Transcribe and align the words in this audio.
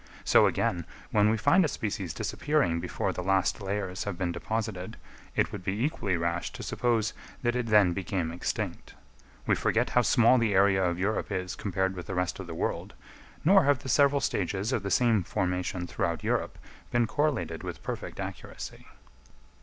So 0.23 0.47
again, 0.47 0.87
when 1.11 1.29
we 1.29 1.37
find 1.37 1.63
a 1.63 1.67
species 1.67 2.11
disappearing 2.11 2.79
before 2.79 3.13
the 3.13 3.21
last 3.21 3.61
layers 3.61 4.05
have 4.05 4.17
been 4.17 4.31
deposited, 4.31 4.97
it 5.35 5.51
would 5.51 5.63
be 5.63 5.85
equally 5.85 6.17
rash 6.17 6.49
to 6.53 6.63
suppose 6.63 7.13
that 7.43 7.55
it 7.55 7.67
then 7.67 7.93
became 7.93 8.31
extinct. 8.31 8.95
We 9.45 9.53
forget 9.53 9.91
how 9.91 10.01
small 10.01 10.39
the 10.39 10.55
area 10.55 10.83
of 10.83 10.97
Europe 10.97 11.31
is 11.31 11.55
compared 11.55 11.95
with 11.95 12.07
the 12.07 12.15
rest 12.15 12.39
of 12.39 12.47
the 12.47 12.55
world; 12.55 12.95
nor 13.45 13.65
have 13.65 13.83
the 13.83 13.89
several 13.89 14.21
stages 14.21 14.73
of 14.73 14.81
the 14.81 14.89
same 14.89 15.21
formation 15.21 15.85
throughout 15.85 16.23
Europe 16.23 16.57
been 16.89 17.05
correlated 17.05 17.61
with 17.61 17.83
perfect 17.83 18.19
accuracy. 18.19 18.87